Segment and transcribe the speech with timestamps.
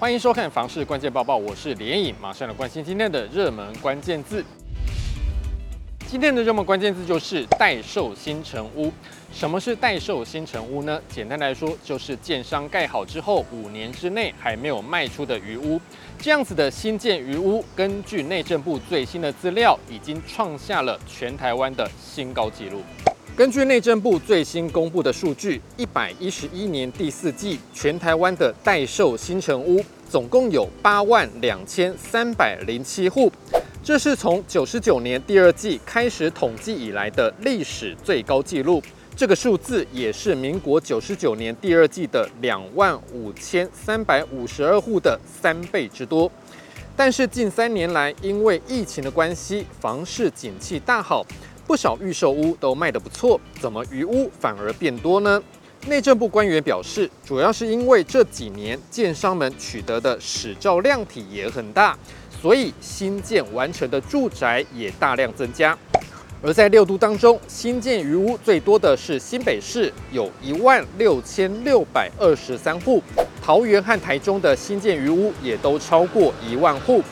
[0.00, 4.44] 欢迎收看房市关键报报，我是连颖，马上来关心今天的热门关键字。
[6.06, 8.92] 今天的热门关键字就是待售新城屋。
[9.32, 11.02] 什么是待售新城屋呢？
[11.08, 15.80] 简单来说，就是建商盖好之后五年之内还没有卖出的余屋。
[16.16, 22.84] 这样子的新建余屋，根据内政部最新的资料，已经创下了全台湾的新高纪录。
[23.38, 33.30] 根据内政部最新公布的数据，一百一十一年第四季全台湾的待售新成屋总共有八万两千三百零七户。
[33.80, 38.82] 这是从九十九年第二季开始统计以来的历史最高纪录，
[39.14, 46.28] 这个数字也是民国九十九年第二季的两万五千三百五十二户的三倍之多。
[46.96, 51.24] 但是近三年来，因为疫情的关系，房市景气大好，
[51.68, 55.40] 不少预售屋都卖得不错，怎么余屋反而变多呢？
[55.86, 61.96] 内政部官员表示，主要是因为这几年建商们取得的使照量体也很大。
[62.40, 65.76] 所以新建完成的住宅也大量增加，
[66.40, 73.02] 而在六都当中，新建余屋最多的是新北市，有一万六千六百二十三户；
[73.42, 77.02] 桃园和台中的新建余屋也都超过一万户；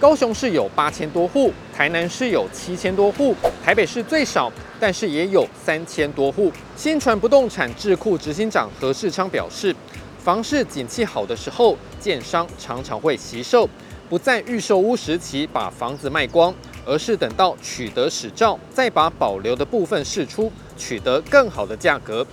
[0.00, 6.50] 高雄市有八千多户，台南市有七千多户，台北市最少，但是也有三千多户。
[6.74, 9.76] 新传不动产智库执行长何世昌表示，
[10.18, 13.68] 房市景气好的时候，建商常常会惜售。
[14.08, 16.54] 不在预售屋时期把房子卖光，
[16.86, 22.26] 而是等到取得使照，再把保留的部分释出，取得更好的价格。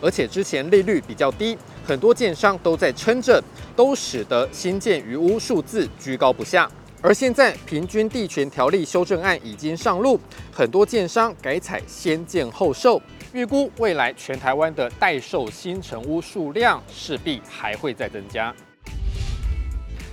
[0.00, 3.40] 而且之前利率比较低，很多建商都在撑着，
[3.76, 6.68] 都使得新建余屋数字居高不下。
[7.04, 10.20] 而现在平均地权条例修正案已经上路，
[10.52, 18.54] 很多建商改采先建后售，预估未来全台湾的待售新成屋数量势必还会再增加。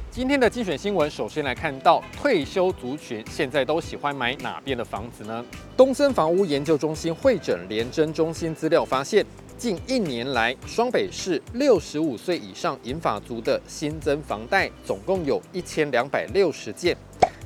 [0.09, 5.45] 今天的精选新闻，首先来看到退休族群现在都喜欢买哪边的房子呢？
[5.78, 9.23] 东森房屋研究中心会诊联征中心资料发现，
[9.59, 16.96] 近一年来，双北市六十五岁以上银发族的新增房贷总共有一千两百六十件，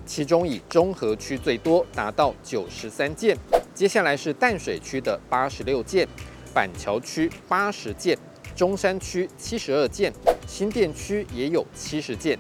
[0.06, 3.36] 其中以中和区最多，达到九十三件，
[3.74, 6.08] 接下来是淡水区的八十六件，
[6.54, 8.16] 板桥区八十件，
[8.56, 10.14] 中山区七十二件，
[10.48, 12.38] 新店区也有七十件。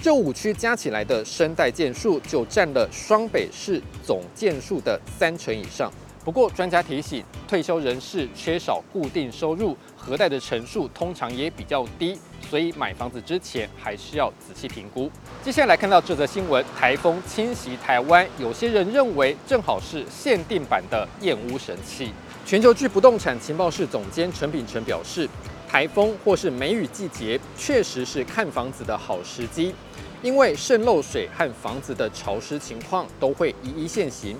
[0.00, 5.92] 这五区加起来的生贷件数就占了双北市总件数的三成以上。
[6.24, 12.16] 不过，专家提醒，退休人士缺少固定收入，核贷的成数通常也比较低，
[12.48, 15.10] 所以买房子之前还是要仔细评估。
[15.42, 22.12] 接下来看到这则新闻：台风侵袭台湾，有些人认为正好是限定版的验屋神器。
[22.46, 25.28] 全球巨不动产情报室总监陈秉承表示。
[25.68, 29.74] 台风或是梅雨季节，确实是看房子的好时机，
[30.20, 34.36] 因为渗漏水和房子的潮湿情况都会一一现形，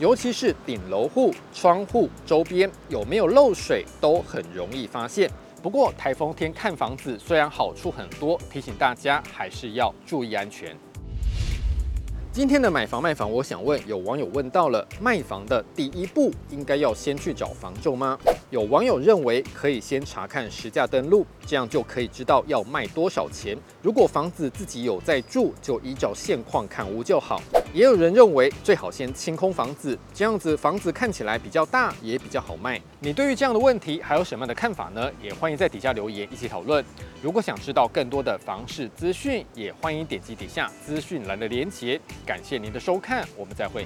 [0.00, 5.30] 尤其是顶楼户、窗户周边有没有漏水，都很容易发现。
[5.62, 10.76] 不过台风天看房子虽然好处很多，提醒大家还是要注意安全。
[12.32, 18.18] 今天的买房卖房，我想问，有网友问到了卖房的第一步，应该要先去找房仲吗？
[18.50, 23.56] 有网友认为可以先查看实价登录，这样就可以知道要卖多少钱。
[23.80, 27.40] 如果房子自己有在住，就依照现况看屋就好。
[27.74, 32.80] 也有人认为最好先清空房子，这样子房子看起来比较大，也比较好卖。
[33.00, 35.10] 你对于这样的问题还有什么样的看法呢？
[35.20, 36.84] 也欢迎在底下留言一起讨论。
[37.20, 42.00] 如果想知道更多的房市资讯，也欢迎点击底下资讯栏的连结。
[42.24, 43.84] 感谢您的收看，我们再会。